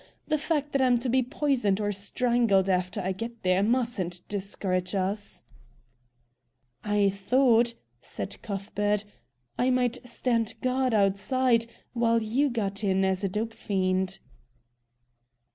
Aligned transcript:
The 0.27 0.39
fact 0.39 0.71
that 0.71 0.81
I'm 0.81 0.97
to 0.97 1.09
be 1.09 1.21
poisoned 1.21 1.79
or 1.79 1.91
strangled 1.91 2.67
after 2.67 2.99
I 3.01 3.11
get 3.11 3.43
there 3.43 3.61
mustn't 3.61 4.27
discourage 4.27 4.95
us.'" 4.95 5.43
"I 6.83 7.11
thought," 7.11 7.75
said 8.01 8.41
Cuthbert, 8.41 9.05
"I 9.59 9.69
might 9.69 9.99
stand 10.03 10.55
guard 10.63 10.95
outside, 10.95 11.67
while 11.93 12.19
you 12.19 12.49
got 12.49 12.83
in 12.83 13.05
as 13.05 13.23
a 13.23 13.29
dope 13.29 13.53
fiend." 13.53 14.17